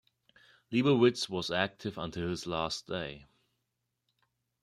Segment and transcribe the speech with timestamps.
[0.71, 3.27] Leibowitz was active until his last day.